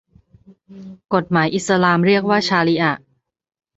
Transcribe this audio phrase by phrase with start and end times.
[1.13, 3.01] กฎหมายอิสลามเรียกว่าชาริอะฮ์